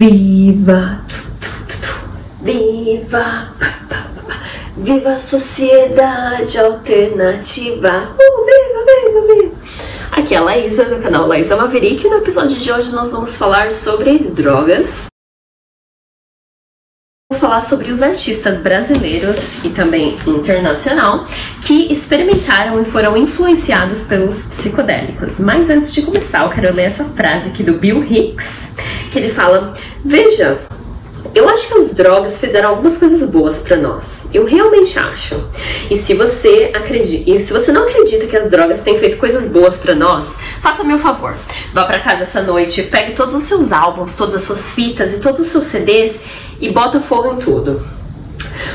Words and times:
Viva! 0.00 1.04
Viva! 2.40 3.52
Viva 4.76 5.10
a 5.10 5.18
sociedade 5.18 6.56
alternativa! 6.56 8.14
Uh, 8.16 8.46
viva, 8.46 8.84
viva, 8.86 9.34
viva! 9.34 9.56
Aqui 10.12 10.36
é 10.36 10.38
a 10.38 10.42
Laísa 10.42 10.84
do 10.84 11.02
canal 11.02 11.26
Laísa 11.26 11.56
Maverick 11.56 12.06
e 12.06 12.10
no 12.10 12.18
episódio 12.18 12.56
de 12.56 12.70
hoje 12.70 12.92
nós 12.92 13.10
vamos 13.10 13.36
falar 13.36 13.72
sobre 13.72 14.20
drogas. 14.20 15.08
Falar 17.38 17.60
sobre 17.60 17.92
os 17.92 18.02
artistas 18.02 18.60
brasileiros 18.60 19.64
e 19.64 19.70
também 19.70 20.18
internacional 20.26 21.26
que 21.62 21.90
experimentaram 21.92 22.82
e 22.82 22.84
foram 22.84 23.16
influenciados 23.16 24.04
pelos 24.04 24.46
psicodélicos. 24.46 25.38
Mas 25.38 25.70
antes 25.70 25.92
de 25.94 26.02
começar, 26.02 26.42
eu 26.42 26.50
quero 26.50 26.74
ler 26.74 26.84
essa 26.84 27.04
frase 27.04 27.50
aqui 27.50 27.62
do 27.62 27.74
Bill 27.74 28.02
Hicks, 28.02 28.74
que 29.10 29.18
ele 29.18 29.28
fala: 29.28 29.72
Veja, 30.04 30.58
eu 31.34 31.48
acho 31.48 31.68
que 31.68 31.78
as 31.78 31.94
drogas 31.94 32.38
fizeram 32.38 32.70
algumas 32.70 32.96
coisas 32.98 33.28
boas 33.28 33.60
para 33.60 33.76
nós. 33.76 34.28
Eu 34.32 34.44
realmente 34.44 34.98
acho. 34.98 35.48
E 35.90 35.96
se 35.96 36.14
você 36.14 36.70
acredita, 36.74 37.30
e 37.30 37.40
se 37.40 37.52
você 37.52 37.70
não 37.70 37.84
acredita 37.84 38.26
que 38.26 38.36
as 38.36 38.50
drogas 38.50 38.82
têm 38.82 38.98
feito 38.98 39.18
coisas 39.18 39.48
boas 39.48 39.78
para 39.78 39.94
nós, 39.94 40.38
faça 40.60 40.82
meu 40.84 40.98
favor. 40.98 41.36
Vá 41.72 41.84
para 41.84 42.00
casa 42.00 42.22
essa 42.22 42.42
noite, 42.42 42.82
pegue 42.84 43.12
todos 43.12 43.34
os 43.34 43.42
seus 43.42 43.72
álbuns, 43.72 44.14
todas 44.14 44.34
as 44.34 44.42
suas 44.42 44.70
fitas 44.72 45.12
e 45.12 45.20
todos 45.20 45.40
os 45.40 45.48
seus 45.48 45.64
CDs 45.64 46.22
e 46.60 46.70
bota 46.70 47.00
fogo 47.00 47.34
em 47.34 47.36
tudo. 47.36 47.82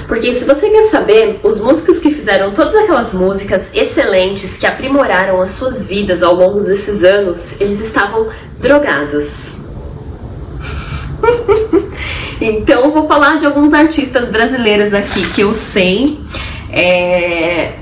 Porque 0.07 0.33
se 0.33 0.45
você 0.45 0.69
quer 0.69 0.83
saber, 0.83 1.39
os 1.43 1.59
músicos 1.59 1.99
que 1.99 2.11
fizeram 2.11 2.53
todas 2.53 2.75
aquelas 2.75 3.13
músicas 3.13 3.73
excelentes 3.73 4.57
que 4.57 4.65
aprimoraram 4.65 5.41
as 5.41 5.51
suas 5.51 5.85
vidas 5.85 6.23
ao 6.23 6.33
longo 6.35 6.61
desses 6.61 7.03
anos, 7.03 7.59
eles 7.59 7.81
estavam 7.81 8.29
drogados. 8.59 9.63
então, 12.43 12.91
vou 12.91 13.07
falar 13.07 13.37
de 13.37 13.45
alguns 13.45 13.73
artistas 13.73 14.29
brasileiros 14.29 14.93
aqui 14.93 15.25
que 15.33 15.41
eu 15.41 15.53
sei. 15.53 16.19
É... 16.71 17.73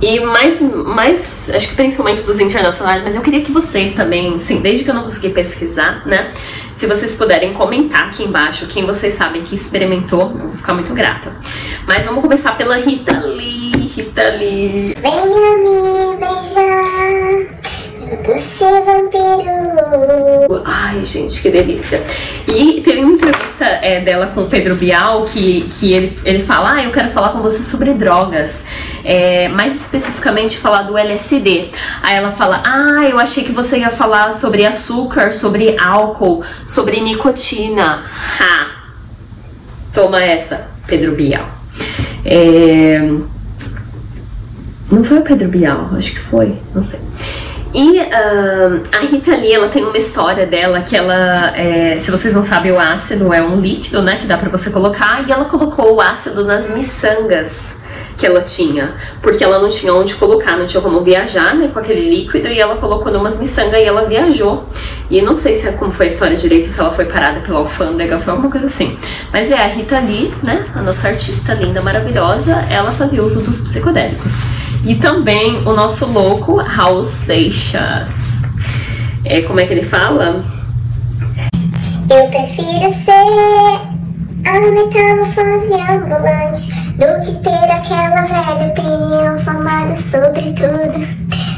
E 0.00 0.18
mais, 0.18 0.60
mais, 0.60 1.48
acho 1.54 1.68
que 1.68 1.76
principalmente 1.76 2.22
dos 2.24 2.40
internacionais, 2.40 3.04
mas 3.04 3.14
eu 3.14 3.22
queria 3.22 3.40
que 3.40 3.52
vocês 3.52 3.94
também, 3.94 4.36
sim, 4.40 4.60
desde 4.60 4.82
que 4.82 4.90
eu 4.90 4.94
não 4.94 5.04
consegui 5.04 5.28
pesquisar, 5.28 6.04
né? 6.04 6.32
Se 6.74 6.88
vocês 6.88 7.14
puderem 7.14 7.52
comentar 7.54 8.08
aqui 8.08 8.24
embaixo 8.24 8.66
quem 8.66 8.84
vocês 8.84 9.14
sabem 9.14 9.42
que 9.42 9.54
experimentou, 9.54 10.22
eu 10.22 10.38
vou 10.38 10.52
ficar 10.54 10.74
muito 10.74 10.92
grata. 10.92 11.32
Mas 11.86 12.04
vamos 12.04 12.20
começar 12.20 12.56
pela 12.56 12.76
Rita 12.78 13.16
Lee. 13.20 13.92
Rita 13.94 14.28
Lee. 14.30 14.96
Venha 15.00 15.56
me 15.58 16.16
beijar. 16.16 17.51
Você 18.12 18.64
vampiro. 18.82 20.62
Ai, 20.66 21.02
gente, 21.02 21.40
que 21.40 21.50
delícia. 21.50 22.02
E 22.46 22.82
tem 22.82 23.02
uma 23.02 23.14
entrevista 23.14 23.64
é, 23.64 24.02
dela 24.02 24.26
com 24.26 24.42
o 24.42 24.48
Pedro 24.48 24.74
Bial 24.74 25.24
que, 25.24 25.62
que 25.70 25.94
ele, 25.94 26.18
ele 26.22 26.44
fala: 26.44 26.74
Ah, 26.74 26.84
eu 26.84 26.92
quero 26.92 27.10
falar 27.10 27.30
com 27.30 27.40
você 27.40 27.62
sobre 27.62 27.94
drogas. 27.94 28.66
É, 29.02 29.48
mais 29.48 29.74
especificamente 29.74 30.58
falar 30.58 30.82
do 30.82 30.98
LSD. 30.98 31.70
Aí 32.02 32.16
ela 32.16 32.32
fala: 32.32 32.62
Ah, 32.66 33.08
eu 33.08 33.18
achei 33.18 33.44
que 33.44 33.52
você 33.52 33.78
ia 33.78 33.90
falar 33.90 34.30
sobre 34.32 34.66
açúcar, 34.66 35.32
sobre 35.32 35.74
álcool, 35.80 36.44
sobre 36.66 37.00
nicotina. 37.00 38.04
Ha! 38.38 38.82
Toma 39.94 40.22
essa, 40.22 40.68
Pedro 40.86 41.12
Bial. 41.12 41.48
É... 42.26 43.00
Não 44.90 45.02
foi 45.02 45.18
o 45.18 45.22
Pedro 45.22 45.48
Bial, 45.48 45.88
acho 45.96 46.12
que 46.12 46.20
foi, 46.20 46.58
não 46.74 46.82
sei. 46.82 47.00
E 47.74 48.00
uh, 48.00 48.82
a 48.92 49.00
Rita 49.00 49.34
Lee, 49.34 49.54
ela 49.54 49.68
tem 49.68 49.82
uma 49.82 49.96
história 49.96 50.46
dela 50.46 50.82
que 50.82 50.94
ela, 50.94 51.56
é, 51.56 51.96
se 51.98 52.10
vocês 52.10 52.34
não 52.34 52.44
sabem, 52.44 52.70
o 52.70 52.78
ácido 52.78 53.32
é 53.32 53.42
um 53.42 53.56
líquido, 53.56 54.02
né, 54.02 54.16
que 54.16 54.26
dá 54.26 54.36
para 54.36 54.50
você 54.50 54.70
colocar, 54.70 55.26
e 55.26 55.32
ela 55.32 55.46
colocou 55.46 55.94
o 55.94 56.00
ácido 56.00 56.44
nas 56.44 56.68
miçangas 56.68 57.80
que 58.18 58.26
ela 58.26 58.42
tinha, 58.42 58.94
porque 59.22 59.42
ela 59.42 59.58
não 59.58 59.70
tinha 59.70 59.94
onde 59.94 60.14
colocar, 60.16 60.56
não 60.56 60.66
tinha 60.66 60.82
como 60.82 61.00
viajar, 61.00 61.54
né, 61.54 61.70
com 61.72 61.78
aquele 61.78 62.10
líquido, 62.10 62.46
e 62.48 62.60
ela 62.60 62.76
colocou 62.76 63.10
numas 63.10 63.38
miçangas 63.38 63.80
e 63.80 63.84
ela 63.84 64.04
viajou. 64.04 64.68
E 65.10 65.22
não 65.22 65.34
sei 65.34 65.54
se 65.54 65.66
é 65.66 65.72
como 65.72 65.92
foi 65.92 66.06
a 66.06 66.08
história 66.08 66.36
direito, 66.36 66.68
se 66.68 66.78
ela 66.78 66.92
foi 66.92 67.06
parada 67.06 67.40
pela 67.40 67.60
alfândega, 67.60 68.20
foi 68.20 68.32
alguma 68.32 68.50
coisa 68.50 68.66
assim. 68.66 68.98
Mas 69.32 69.50
é 69.50 69.56
a 69.56 69.66
Rita 69.66 69.98
Lee, 69.98 70.32
né, 70.42 70.66
a 70.74 70.82
nossa 70.82 71.08
artista 71.08 71.54
linda, 71.54 71.80
maravilhosa, 71.80 72.66
ela 72.70 72.92
fazia 72.92 73.22
uso 73.22 73.42
dos 73.42 73.62
psicodélicos. 73.62 74.61
E 74.84 74.96
também 74.96 75.56
o 75.58 75.72
nosso 75.72 76.06
louco 76.06 76.56
Raul 76.56 77.04
Seixas. 77.04 78.32
É, 79.24 79.40
como 79.42 79.60
é 79.60 79.66
que 79.66 79.74
ele 79.74 79.82
fala? 79.82 80.44
Eu 82.10 82.28
prefiro 82.28 82.92
ser 82.92 83.92
a 84.44 84.58
metamorfose 84.58 85.72
ambulante 85.88 86.74
do 86.98 87.24
que 87.24 87.32
ter 87.44 87.70
aquela 87.70 88.26
velha 88.26 88.72
opinião 88.72 89.38
formada 89.44 89.96
sobre 89.98 90.52
tudo. 90.52 90.98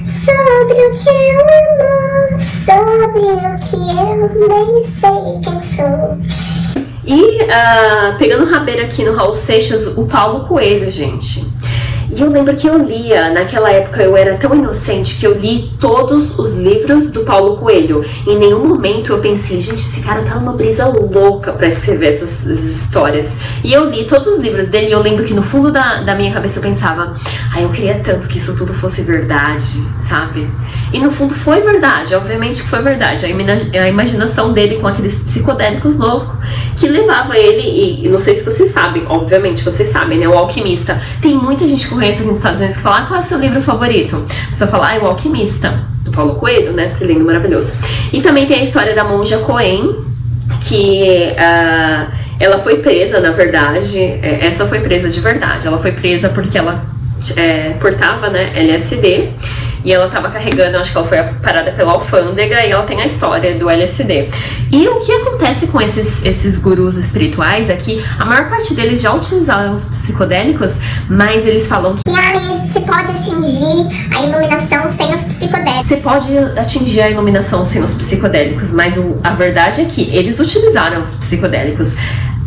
Sobre 0.05 0.73
o 0.73 0.91
que 0.97 1.09
é 1.09 1.37
o 1.37 1.45
amor, 1.61 2.41
sobre 2.41 3.25
o 3.31 3.59
que 3.59 3.77
eu 3.95 4.17
nem 4.47 4.85
sei 4.85 5.39
quem 5.43 5.63
sou. 5.63 6.40
E 7.11 7.43
uh, 7.43 8.17
pegando 8.17 8.45
rabeira 8.45 8.85
aqui 8.85 9.03
no 9.03 9.13
Raul 9.13 9.33
Seixas, 9.33 9.97
o 9.97 10.05
Paulo 10.05 10.45
Coelho, 10.47 10.89
gente. 10.89 11.45
E 12.21 12.23
eu 12.23 12.29
lembro 12.29 12.55
que 12.55 12.67
eu 12.67 12.77
lia, 12.77 13.31
naquela 13.31 13.71
época 13.71 14.03
eu 14.03 14.15
era 14.15 14.37
tão 14.37 14.53
inocente 14.53 15.17
que 15.17 15.25
eu 15.25 15.33
li 15.33 15.71
todos 15.79 16.37
os 16.37 16.53
livros 16.53 17.09
do 17.09 17.21
Paulo 17.21 17.57
Coelho. 17.57 18.05
Em 18.27 18.37
nenhum 18.37 18.63
momento 18.63 19.11
eu 19.11 19.17
pensei, 19.17 19.59
gente, 19.59 19.79
esse 19.79 20.03
cara 20.03 20.21
tá 20.21 20.35
numa 20.35 20.53
brisa 20.53 20.85
louca 20.85 21.51
para 21.51 21.65
escrever 21.65 22.09
essas, 22.09 22.45
histórias. 22.45 23.39
E 23.63 23.73
eu 23.73 23.89
li 23.89 24.05
todos 24.05 24.27
os 24.27 24.37
livros 24.37 24.67
dele 24.67 24.89
e 24.89 24.91
eu 24.91 25.01
lembro 25.01 25.25
que 25.25 25.33
no 25.33 25.41
fundo 25.41 25.71
da, 25.71 26.03
da 26.03 26.13
minha 26.13 26.31
cabeça 26.31 26.59
eu 26.59 26.63
pensava, 26.63 27.15
ai, 27.51 27.61
ah, 27.61 27.61
eu 27.63 27.71
queria 27.71 27.99
tanto 28.03 28.27
que 28.27 28.37
isso 28.37 28.55
tudo 28.55 28.71
fosse 28.75 29.01
verdade, 29.01 29.83
sabe? 29.99 30.47
E 30.93 30.99
no 30.99 31.09
fundo 31.09 31.33
foi 31.33 31.61
verdade, 31.61 32.13
obviamente 32.13 32.61
que 32.61 32.69
foi 32.69 32.83
verdade. 32.83 33.25
A, 33.25 33.87
imaginação 33.87 34.53
dele 34.53 34.75
com 34.75 34.87
aqueles 34.87 35.23
psicodélicos 35.23 35.97
loucos 35.97 36.35
que 36.77 36.87
levava 36.87 37.35
ele, 37.35 37.61
e, 37.61 38.05
e 38.05 38.09
não 38.09 38.19
sei 38.19 38.35
se 38.35 38.43
vocês 38.43 38.69
sabem, 38.69 39.05
obviamente 39.07 39.63
vocês 39.63 39.87
sabem, 39.87 40.19
né? 40.19 40.27
O 40.27 40.33
Alquimista. 40.33 41.01
Tem 41.19 41.33
muita 41.33 41.67
gente 41.67 41.87
que 41.87 41.95
aqui 42.19 42.29
nos 42.29 42.37
Estados 42.37 42.59
Unidos 42.59 42.77
que 42.77 42.83
fala, 42.83 42.97
ah, 42.97 43.05
qual 43.05 43.19
é 43.19 43.23
o 43.23 43.25
seu 43.25 43.39
livro 43.39 43.61
favorito? 43.61 44.25
Você 44.51 44.67
fala, 44.67 44.93
ah, 44.93 45.03
O 45.03 45.07
Alquimista, 45.07 45.85
do 46.03 46.11
Paulo 46.11 46.35
Coelho, 46.35 46.73
né? 46.73 46.93
Que 46.97 47.05
lindo, 47.05 47.23
maravilhoso. 47.23 47.77
E 48.11 48.21
também 48.21 48.47
tem 48.47 48.59
a 48.59 48.63
história 48.63 48.95
da 48.95 49.03
monja 49.03 49.37
Coen, 49.39 49.95
que 50.61 51.33
uh, 51.33 52.11
ela 52.39 52.59
foi 52.59 52.77
presa, 52.77 53.19
na 53.19 53.31
verdade, 53.31 53.99
é, 53.99 54.45
essa 54.45 54.65
foi 54.65 54.79
presa 54.81 55.09
de 55.09 55.19
verdade. 55.19 55.67
Ela 55.67 55.77
foi 55.77 55.91
presa 55.91 56.29
porque 56.29 56.57
ela 56.57 56.83
é, 57.37 57.71
portava, 57.79 58.29
né, 58.29 58.51
LSD 58.55 59.29
e 59.83 59.93
ela 59.93 60.07
estava 60.07 60.29
carregando, 60.29 60.77
acho 60.77 60.91
que 60.91 60.97
ela 60.97 61.07
foi 61.07 61.17
parada 61.41 61.71
pela 61.71 61.93
alfândega 61.93 62.65
e 62.65 62.71
ela 62.71 62.83
tem 62.83 63.01
a 63.01 63.05
história 63.05 63.57
do 63.57 63.69
LSD. 63.69 64.29
E 64.71 64.87
o 64.87 64.99
que 64.99 65.11
acontece 65.11 65.67
com 65.67 65.81
esses, 65.81 66.23
esses 66.25 66.57
gurus 66.57 66.97
espirituais 66.97 67.69
é 67.69 67.75
que 67.75 68.03
a 68.19 68.25
maior 68.25 68.49
parte 68.49 68.73
deles 68.73 69.01
já 69.01 69.13
utilizaram 69.13 69.75
os 69.75 69.85
psicodélicos, 69.85 70.79
mas 71.09 71.45
eles 71.45 71.67
falam 71.67 71.95
que 71.95 72.11
você 72.71 72.79
pode 72.79 73.11
atingir 73.11 73.87
a 74.15 74.25
iluminação 74.25 74.91
sem 74.91 75.13
os 75.13 75.23
psicodélicos. 75.23 75.87
Você 75.87 75.97
pode 75.97 76.37
atingir 76.57 77.01
a 77.01 77.09
iluminação 77.09 77.65
sem 77.65 77.83
os 77.83 77.95
psicodélicos, 77.95 78.71
mas 78.71 78.97
o, 78.97 79.19
a 79.23 79.31
verdade 79.31 79.81
é 79.81 79.85
que 79.85 80.15
eles 80.15 80.39
utilizaram 80.39 81.01
os 81.01 81.15
psicodélicos 81.15 81.95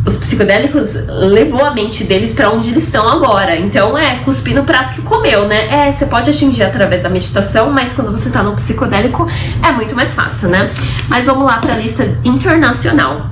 os 0.05 0.15
psicodélicos 0.17 0.93
levou 1.07 1.65
a 1.65 1.73
mente 1.73 2.03
deles 2.03 2.33
para 2.33 2.51
onde 2.51 2.69
eles 2.69 2.83
estão 2.83 3.07
agora. 3.07 3.57
Então 3.57 3.97
é 3.97 4.19
cuspir 4.19 4.55
no 4.55 4.63
prato 4.63 4.93
que 4.93 5.01
comeu, 5.01 5.47
né? 5.47 5.87
É, 5.87 5.91
você 5.91 6.05
pode 6.05 6.29
atingir 6.29 6.63
através 6.63 7.01
da 7.01 7.09
meditação, 7.09 7.71
mas 7.71 7.93
quando 7.93 8.11
você 8.11 8.29
tá 8.29 8.43
no 8.43 8.53
psicodélico 8.53 9.27
é 9.63 9.71
muito 9.71 9.95
mais 9.95 10.13
fácil, 10.13 10.49
né? 10.49 10.71
Mas 11.07 11.25
vamos 11.25 11.45
lá 11.45 11.57
para 11.57 11.73
a 11.73 11.77
lista 11.77 12.17
internacional. 12.23 13.27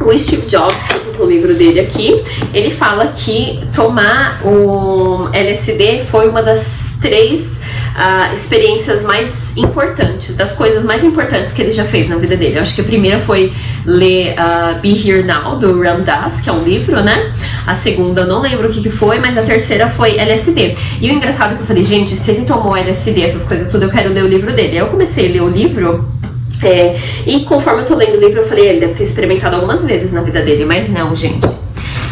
O 0.00 0.16
Steve 0.16 0.46
Jobs, 0.46 0.86
que 0.86 0.94
eu 0.94 1.00
tô 1.00 1.18
com 1.18 1.24
o 1.24 1.30
livro 1.30 1.54
dele 1.54 1.80
aqui, 1.80 2.22
ele 2.52 2.70
fala 2.70 3.08
que 3.08 3.60
tomar 3.74 4.40
o 4.44 5.28
LSD 5.32 6.04
foi 6.04 6.28
uma 6.28 6.42
das 6.42 6.98
três 7.00 7.60
uh, 7.96 8.32
experiências 8.32 9.04
mais 9.04 9.56
importantes, 9.56 10.36
das 10.36 10.52
coisas 10.52 10.84
mais 10.84 11.02
importantes 11.02 11.52
que 11.52 11.62
ele 11.62 11.72
já 11.72 11.84
fez 11.84 12.08
na 12.08 12.16
vida 12.16 12.36
dele. 12.36 12.56
Eu 12.56 12.62
acho 12.62 12.74
que 12.74 12.80
a 12.80 12.84
primeira 12.84 13.18
foi 13.18 13.52
ler 13.84 14.34
uh, 14.34 14.80
Be 14.80 14.90
Here 14.90 15.22
Now, 15.22 15.56
do 15.56 15.80
Ram 15.80 16.00
Dass, 16.00 16.40
que 16.40 16.48
é 16.48 16.52
um 16.52 16.62
livro, 16.62 17.02
né? 17.02 17.32
A 17.66 17.74
segunda 17.74 18.22
eu 18.22 18.26
não 18.26 18.40
lembro 18.40 18.68
o 18.68 18.72
que, 18.72 18.82
que 18.82 18.90
foi, 18.90 19.18
mas 19.18 19.36
a 19.36 19.42
terceira 19.42 19.88
foi 19.88 20.18
LSD. 20.18 20.76
E 21.00 21.10
o 21.10 21.14
engraçado 21.14 21.52
é 21.52 21.56
que 21.56 21.62
eu 21.62 21.66
falei, 21.66 21.82
gente, 21.82 22.12
se 22.12 22.30
ele 22.30 22.44
tomou 22.44 22.76
LSD, 22.76 23.22
essas 23.22 23.46
coisas 23.46 23.70
tudo, 23.70 23.84
eu 23.84 23.90
quero 23.90 24.12
ler 24.12 24.24
o 24.24 24.28
livro 24.28 24.52
dele. 24.52 24.72
Aí 24.72 24.78
eu 24.78 24.88
comecei 24.88 25.28
a 25.28 25.32
ler 25.32 25.42
o 25.42 25.48
livro 25.48 26.08
é, 26.62 26.96
e 27.26 27.40
conforme 27.40 27.82
eu 27.82 27.86
tô 27.86 27.94
lendo 27.94 28.16
o 28.16 28.20
livro, 28.20 28.40
eu 28.40 28.46
falei, 28.46 28.68
ele 28.68 28.80
deve 28.80 28.94
ter 28.94 29.02
experimentado 29.02 29.56
algumas 29.56 29.84
vezes 29.86 30.12
na 30.12 30.22
vida 30.22 30.42
dele, 30.42 30.64
mas 30.64 30.88
não, 30.88 31.14
gente. 31.14 31.46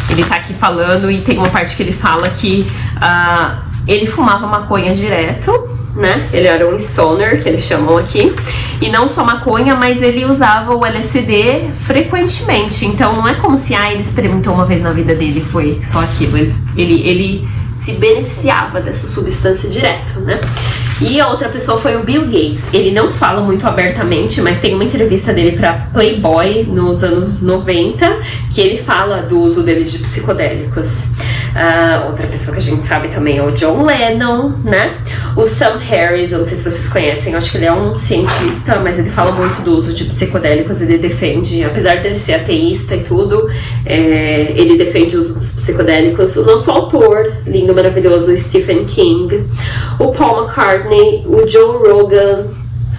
Ele 0.09 0.23
tá 0.23 0.35
aqui 0.35 0.53
falando 0.53 1.09
e 1.09 1.21
tem 1.21 1.37
uma 1.37 1.49
parte 1.49 1.75
que 1.75 1.83
ele 1.83 1.91
fala 1.91 2.29
que 2.29 2.65
uh, 2.97 3.61
ele 3.87 4.05
fumava 4.05 4.47
maconha 4.47 4.93
direto 4.93 5.75
né? 5.95 6.27
Ele 6.33 6.47
era 6.47 6.67
um 6.67 6.77
stoner, 6.77 7.41
que 7.41 7.47
eles 7.47 7.63
chamam 7.63 7.97
aqui. 7.97 8.33
E 8.81 8.89
não 8.89 9.07
só 9.07 9.23
maconha, 9.23 9.75
mas 9.75 10.01
ele 10.01 10.25
usava 10.25 10.75
o 10.75 10.85
LSD 10.85 11.69
frequentemente. 11.79 12.85
Então 12.85 13.13
não 13.13 13.27
é 13.27 13.35
como 13.35 13.57
se 13.57 13.73
ah, 13.73 13.91
ele 13.91 14.01
experimentou 14.01 14.53
uma 14.53 14.65
vez 14.65 14.81
na 14.81 14.91
vida 14.91 15.15
dele 15.15 15.41
foi 15.41 15.79
só 15.83 16.01
aquilo. 16.01 16.37
Ele, 16.37 16.51
ele, 16.75 17.07
ele 17.07 17.49
se 17.75 17.93
beneficiava 17.93 18.81
dessa 18.81 19.05
substância 19.07 19.69
direto, 19.69 20.19
né? 20.21 20.39
E 21.01 21.19
a 21.19 21.27
outra 21.27 21.49
pessoa 21.49 21.79
foi 21.79 21.97
o 21.97 22.03
Bill 22.03 22.23
Gates. 22.25 22.73
Ele 22.73 22.91
não 22.91 23.11
fala 23.11 23.41
muito 23.41 23.67
abertamente, 23.67 24.41
mas 24.41 24.59
tem 24.59 24.73
uma 24.73 24.83
entrevista 24.83 25.33
dele 25.33 25.57
para 25.57 25.73
Playboy 25.93 26.63
nos 26.63 27.03
anos 27.03 27.41
90 27.41 28.19
que 28.53 28.61
ele 28.61 28.77
fala 28.81 29.23
do 29.23 29.39
uso 29.41 29.61
dele 29.61 29.83
de 29.83 29.99
psicodélicos. 29.99 31.09
Uh, 31.55 32.07
outra 32.07 32.27
pessoa 32.27 32.53
que 32.53 32.61
a 32.61 32.65
gente 32.65 32.85
sabe 32.85 33.07
também 33.07 33.37
é 33.37 33.41
o 33.41 33.49
John 33.51 33.85
Lennon, 33.85 34.49
né? 34.65 34.97
O 35.37 35.45
Sam 35.45 35.77
Harris, 35.77 36.33
eu 36.33 36.39
não 36.39 36.45
sei 36.45 36.57
se 36.57 36.69
vocês 36.69 36.89
conhecem, 36.89 37.31
eu 37.31 37.37
acho 37.37 37.51
que 37.51 37.57
ele 37.57 37.65
é 37.65 37.71
um 37.71 37.97
cientista, 37.97 38.77
mas 38.77 38.99
ele 38.99 39.09
fala 39.09 39.31
muito 39.31 39.61
do 39.61 39.71
uso 39.71 39.93
de 39.93 40.03
psicodélicos, 40.03 40.81
ele 40.81 40.97
defende, 40.97 41.63
apesar 41.63 42.01
dele 42.01 42.19
ser 42.19 42.33
ateísta 42.33 42.97
e 42.97 43.03
tudo, 43.03 43.49
é, 43.85 44.51
ele 44.53 44.77
defende 44.77 45.15
o 45.15 45.21
uso 45.21 45.33
dos 45.33 45.51
psicodélicos. 45.53 46.35
O 46.35 46.45
nosso 46.45 46.69
autor, 46.69 47.31
lindo, 47.47 47.73
maravilhoso, 47.73 48.37
Stephen 48.37 48.83
King, 48.83 49.45
o 49.97 50.11
Paul 50.11 50.43
McCartney, 50.43 51.23
o 51.25 51.47
Joe 51.47 51.77
Rogan, 51.77 52.47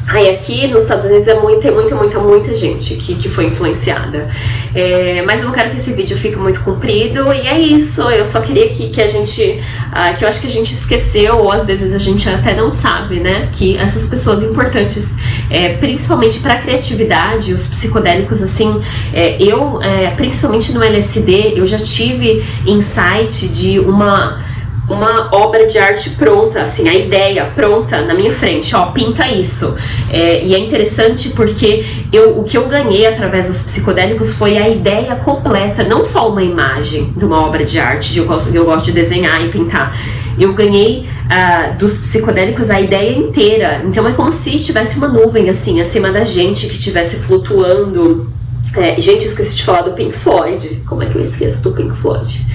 Aí 0.09 0.31
aqui 0.31 0.69
nos 0.69 0.85
Estados 0.85 1.05
Unidos 1.05 1.27
é 1.27 1.35
muita, 1.35 1.71
muita, 1.73 1.97
muita, 1.97 2.19
muita 2.21 2.55
gente 2.55 2.95
que, 2.95 3.17
que 3.17 3.29
foi 3.29 3.47
influenciada. 3.47 4.31
É, 4.73 5.23
mas 5.27 5.41
eu 5.41 5.47
não 5.47 5.53
quero 5.53 5.71
que 5.71 5.77
esse 5.77 5.95
vídeo 5.95 6.17
fique 6.17 6.37
muito 6.37 6.61
comprido 6.61 7.33
e 7.33 7.49
é 7.49 7.59
isso. 7.59 8.03
Eu 8.03 8.25
só 8.25 8.41
queria 8.41 8.69
que, 8.69 8.91
que 8.91 9.03
a 9.03 9.09
gente, 9.09 9.61
uh, 9.89 10.17
que 10.17 10.25
eu 10.25 10.29
acho 10.29 10.41
que 10.41 10.47
a 10.47 10.51
gente 10.51 10.73
esqueceu 10.75 11.39
ou 11.39 11.51
às 11.51 11.67
vezes 11.67 11.93
a 11.93 11.99
gente 11.99 12.29
até 12.29 12.55
não 12.55 12.73
sabe, 12.73 13.19
né? 13.19 13.49
Que 13.53 13.77
essas 13.77 14.07
pessoas 14.07 14.45
importantes, 14.45 15.17
é, 15.51 15.77
principalmente 15.77 16.39
para 16.39 16.57
criatividade, 16.59 17.53
os 17.53 17.67
psicodélicos, 17.67 18.43
assim, 18.43 18.81
é, 19.13 19.43
eu, 19.43 19.83
é, 19.83 20.11
principalmente 20.13 20.73
no 20.73 20.85
LSD, 20.85 21.55
eu 21.57 21.67
já 21.67 21.79
tive 21.79 22.45
insight 22.65 23.49
de 23.49 23.81
uma 23.81 24.46
uma 24.89 25.35
obra 25.35 25.67
de 25.67 25.79
arte 25.79 26.11
pronta, 26.11 26.63
assim, 26.63 26.89
a 26.89 26.95
ideia 26.95 27.47
pronta 27.55 28.03
na 28.03 28.15
minha 28.15 28.33
frente, 28.33 28.75
ó, 28.75 28.87
pinta 28.87 29.29
isso. 29.29 29.77
É, 30.11 30.45
e 30.45 30.55
é 30.55 30.59
interessante 30.59 31.31
porque 31.31 31.85
eu, 32.13 32.39
o 32.39 32.45
que 32.45 32.57
eu 32.57 32.69
ganhei 32.69 33.07
através 33.07 33.49
dos 33.49 33.63
psicodélicos 33.63 34.35
foi 34.35 34.57
a 34.57 34.69
ideia 34.69 35.17
completa, 35.17 35.83
não 35.83 36.05
só 36.05 36.29
uma 36.29 36.43
imagem 36.43 37.13
de 37.17 37.25
uma 37.25 37.45
obra 37.45 37.65
de 37.65 37.79
arte, 37.81 38.13
de 38.13 38.19
eu 38.19 38.27
gosto, 38.27 38.55
eu 38.55 38.65
gosto 38.65 38.87
de 38.87 38.93
desenhar 38.93 39.45
e 39.45 39.51
pintar. 39.51 39.97
Eu 40.39 40.53
ganhei 40.53 41.07
uh, 41.27 41.77
dos 41.79 41.99
psicodélicos 41.99 42.71
a 42.71 42.81
ideia 42.81 43.17
inteira. 43.17 43.83
Então 43.85 44.07
é 44.07 44.13
como 44.13 44.31
se 44.31 44.57
tivesse 44.59 44.99
uma 44.99 45.09
nuvem 45.09 45.49
assim 45.49 45.81
acima 45.81 46.11
da 46.11 46.25
gente 46.25 46.67
que 46.67 46.75
estivesse 46.75 47.21
flutuando. 47.21 48.36
É, 48.77 49.01
gente, 49.01 49.27
esqueci 49.27 49.57
de 49.57 49.65
falar 49.65 49.83
do 49.83 49.93
Pink 49.93 50.17
Floyd. 50.17 50.83
Como 50.87 51.03
é 51.03 51.07
que 51.07 51.17
eu 51.17 51.23
esqueço 51.23 51.63
do 51.63 51.73
Pink 51.73 51.97
Floyd? 51.97 52.47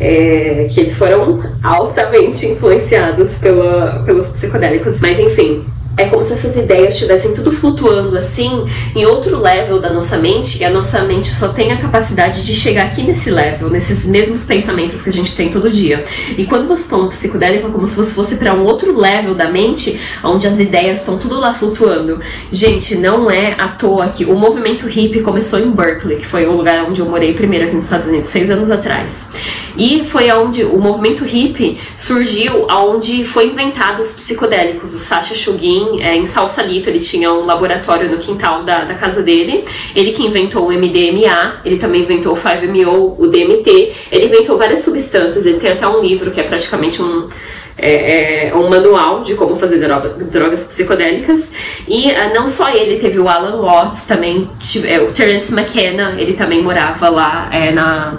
é, 0.00 0.66
que 0.70 0.80
eles 0.80 0.96
foram 0.96 1.40
altamente 1.62 2.46
influenciados 2.46 3.38
pela, 3.38 4.02
pelos 4.04 4.30
psicodélicos. 4.30 4.98
Mas 5.00 5.18
enfim, 5.18 5.64
é 5.98 6.04
como 6.04 6.22
se 6.22 6.32
essas 6.32 6.56
ideias 6.56 6.94
estivessem 6.94 7.34
tudo 7.34 7.50
flutuando 7.50 8.16
assim 8.16 8.64
em 8.94 9.04
outro 9.04 9.38
level 9.38 9.80
da 9.80 9.92
nossa 9.92 10.16
mente 10.16 10.60
e 10.60 10.64
a 10.64 10.70
nossa 10.70 11.02
mente 11.02 11.28
só 11.28 11.48
tem 11.48 11.72
a 11.72 11.76
capacidade 11.76 12.44
de 12.44 12.54
chegar 12.54 12.86
aqui 12.86 13.02
nesse 13.02 13.30
level, 13.30 13.68
nesses 13.68 14.06
mesmos 14.06 14.46
pensamentos 14.46 15.02
que 15.02 15.10
a 15.10 15.12
gente 15.12 15.34
tem 15.36 15.50
todo 15.50 15.68
dia. 15.68 16.04
E 16.36 16.46
quando 16.46 16.68
você 16.68 16.88
toma 16.88 17.04
um 17.04 17.08
psicodélico 17.08 17.66
é 17.66 17.70
como 17.70 17.86
se 17.86 17.96
você 17.96 18.14
fosse 18.14 18.36
para 18.36 18.54
um 18.54 18.64
outro 18.64 18.96
level 18.96 19.34
da 19.34 19.50
mente, 19.50 20.00
onde 20.22 20.46
as 20.46 20.58
ideias 20.58 21.00
estão 21.00 21.18
tudo 21.18 21.38
lá 21.38 21.52
flutuando. 21.52 22.20
Gente, 22.50 22.96
não 22.96 23.30
é 23.30 23.56
à 23.58 23.68
toa 23.68 24.08
que 24.08 24.24
o 24.24 24.36
movimento 24.36 24.86
hippie 24.86 25.20
começou 25.20 25.58
em 25.58 25.70
Berkeley, 25.70 26.18
que 26.18 26.26
foi 26.26 26.46
o 26.46 26.52
lugar 26.52 26.84
onde 26.88 27.00
eu 27.00 27.06
morei 27.06 27.34
primeiro 27.34 27.66
aqui 27.66 27.74
nos 27.74 27.84
Estados 27.84 28.06
Unidos, 28.06 28.30
seis 28.30 28.50
anos 28.50 28.70
atrás. 28.70 29.32
E 29.78 30.04
foi 30.04 30.28
onde 30.32 30.64
o 30.64 30.76
movimento 30.78 31.24
hippie 31.24 31.78
surgiu, 31.94 32.66
onde 32.68 33.24
foi 33.24 33.46
inventado 33.46 34.00
os 34.00 34.12
psicodélicos, 34.12 34.92
o 34.92 34.98
Sacha 34.98 35.36
Shugin 35.36 36.02
é, 36.02 36.16
em 36.16 36.26
Salsalito, 36.26 36.90
ele 36.90 36.98
tinha 36.98 37.32
um 37.32 37.44
laboratório 37.44 38.10
no 38.10 38.18
quintal 38.18 38.64
da, 38.64 38.84
da 38.84 38.94
casa 38.94 39.22
dele. 39.22 39.64
Ele 39.94 40.10
que 40.10 40.26
inventou 40.26 40.68
o 40.68 40.72
MDMA, 40.72 41.60
ele 41.64 41.78
também 41.78 42.02
inventou 42.02 42.34
o 42.34 42.36
5-MeO, 42.36 43.14
o 43.16 43.26
DMT, 43.28 43.92
ele 44.10 44.26
inventou 44.26 44.58
várias 44.58 44.80
substâncias, 44.80 45.46
ele 45.46 45.58
tem 45.58 45.70
até 45.70 45.86
um 45.86 46.00
livro 46.02 46.32
que 46.32 46.40
é 46.40 46.42
praticamente 46.42 47.00
um, 47.00 47.28
é, 47.76 48.48
é, 48.48 48.54
um 48.56 48.68
manual 48.68 49.22
de 49.22 49.36
como 49.36 49.56
fazer 49.56 49.78
droga, 49.78 50.08
drogas 50.08 50.64
psicodélicas. 50.64 51.54
E 51.86 52.10
uh, 52.10 52.34
não 52.34 52.48
só 52.48 52.68
ele, 52.68 52.98
teve 52.98 53.20
o 53.20 53.28
Alan 53.28 53.62
Watts 53.62 54.06
também, 54.06 54.50
é, 54.84 55.00
o 55.00 55.12
Terence 55.12 55.52
McKenna, 55.52 56.16
ele 56.18 56.32
também 56.32 56.60
morava 56.60 57.08
lá 57.08 57.48
é, 57.52 57.70
na, 57.70 58.18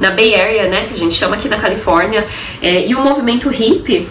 na 0.00 0.10
Bay 0.10 0.34
Area, 0.34 0.68
né, 0.68 0.86
que 0.86 0.92
a 0.92 0.96
gente 0.96 1.14
chama 1.14 1.36
aqui 1.36 1.48
na 1.48 1.58
Califórnia. 1.58 2.26
É, 2.60 2.86
e 2.86 2.94
o 2.94 3.00
movimento 3.00 3.48
hippie 3.48 4.08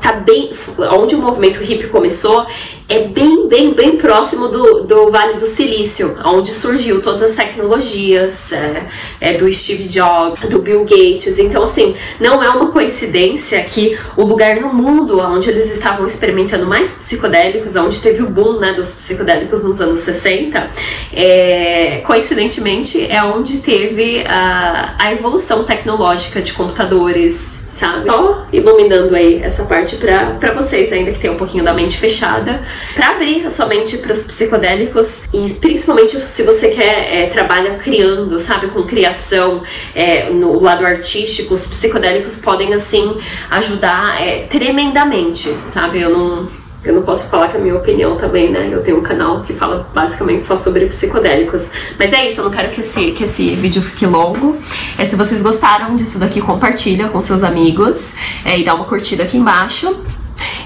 tá 0.00 0.12
bem 0.12 0.50
onde 0.92 1.14
o 1.14 1.18
movimento 1.18 1.60
hippie 1.60 1.88
começou 1.88 2.46
é 2.88 3.04
bem 3.04 3.46
bem 3.48 3.72
bem 3.72 3.96
próximo 3.96 4.48
do, 4.48 4.84
do 4.84 5.10
Vale 5.10 5.34
do 5.34 5.46
Silício 5.46 6.18
onde 6.24 6.50
surgiu 6.50 7.00
todas 7.00 7.22
as 7.22 7.36
tecnologias 7.36 8.52
é, 8.52 8.86
é, 9.20 9.36
do 9.36 9.50
Steve 9.52 9.84
Jobs 9.84 10.40
do 10.48 10.60
Bill 10.60 10.84
Gates. 10.84 11.38
Então 11.38 11.62
assim 11.62 11.94
não 12.18 12.42
é 12.42 12.48
uma 12.48 12.72
coincidência 12.72 13.62
que 13.62 13.96
o 14.16 14.24
lugar 14.24 14.56
no 14.56 14.72
mundo 14.74 15.20
onde 15.20 15.50
eles 15.50 15.70
estavam 15.70 16.04
experimentando 16.04 16.66
mais 16.66 16.96
psicodélicos 16.96 17.76
onde 17.76 18.00
teve 18.00 18.22
o 18.22 18.26
boom 18.28 18.58
né, 18.58 18.72
dos 18.72 18.92
psicodélicos 18.92 19.62
nos 19.62 19.80
anos 19.80 20.00
60 20.00 20.70
é, 21.12 22.02
coincidentemente 22.04 23.06
é 23.06 23.22
onde 23.22 23.58
teve 23.58 24.24
a, 24.26 24.96
a 24.98 25.12
evolução 25.12 25.62
tecnológica 25.64 26.42
de 26.42 26.52
computadores 26.54 27.69
sabe? 27.80 28.10
Só 28.10 28.46
iluminando 28.52 29.16
aí 29.16 29.40
essa 29.42 29.64
parte 29.64 29.96
para 29.96 30.52
vocês, 30.52 30.92
ainda 30.92 31.12
que 31.12 31.18
tenham 31.18 31.34
um 31.34 31.38
pouquinho 31.38 31.64
da 31.64 31.72
mente 31.72 31.96
fechada, 31.96 32.62
para 32.94 33.10
abrir 33.10 33.46
a 33.46 33.50
sua 33.50 33.66
mente 33.66 33.98
para 33.98 34.12
os 34.12 34.24
psicodélicos 34.24 35.24
e 35.32 35.48
principalmente 35.54 36.16
se 36.28 36.42
você 36.42 36.68
quer 36.68 37.22
é, 37.22 37.26
trabalha 37.28 37.76
criando, 37.76 38.38
sabe, 38.38 38.68
com 38.68 38.82
criação 38.82 39.62
é, 39.94 40.28
no 40.28 40.60
lado 40.60 40.84
artístico, 40.84 41.54
os 41.54 41.66
psicodélicos 41.66 42.36
podem 42.36 42.74
assim 42.74 43.16
ajudar 43.50 44.20
é, 44.20 44.46
tremendamente, 44.46 45.48
sabe? 45.66 46.00
Eu 46.00 46.10
não 46.10 46.59
eu 46.82 46.94
não 46.94 47.02
posso 47.02 47.28
falar 47.28 47.48
que 47.48 47.56
é 47.56 47.60
a 47.60 47.62
minha 47.62 47.76
opinião 47.76 48.16
também, 48.16 48.50
né? 48.50 48.70
Eu 48.72 48.82
tenho 48.82 48.98
um 48.98 49.02
canal 49.02 49.42
que 49.42 49.52
fala 49.52 49.86
basicamente 49.94 50.46
só 50.46 50.56
sobre 50.56 50.86
psicodélicos. 50.86 51.70
Mas 51.98 52.12
é 52.12 52.26
isso, 52.26 52.40
eu 52.40 52.44
não 52.44 52.50
quero 52.50 52.70
que 52.70 52.80
esse, 52.80 53.12
que 53.12 53.24
esse 53.24 53.54
vídeo 53.54 53.82
fique 53.82 54.06
longo. 54.06 54.56
É, 54.96 55.04
se 55.04 55.14
vocês 55.14 55.42
gostaram 55.42 55.94
disso 55.94 56.18
daqui, 56.18 56.40
compartilha 56.40 57.08
com 57.08 57.20
seus 57.20 57.42
amigos 57.42 58.14
é, 58.44 58.58
e 58.58 58.64
dá 58.64 58.74
uma 58.74 58.84
curtida 58.86 59.24
aqui 59.24 59.36
embaixo. 59.36 59.94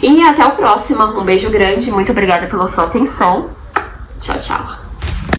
E 0.00 0.22
até 0.22 0.44
o 0.46 0.52
próximo. 0.52 1.02
Um 1.18 1.24
beijo 1.24 1.50
grande, 1.50 1.90
muito 1.90 2.12
obrigada 2.12 2.46
pela 2.46 2.68
sua 2.68 2.84
atenção. 2.84 3.50
Tchau, 4.20 4.38
tchau. 4.38 4.83